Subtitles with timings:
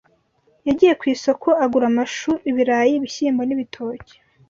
[0.67, 4.15] Yagiye ku isoko agura amashu ibirayi ibishyimbo n’ibitoki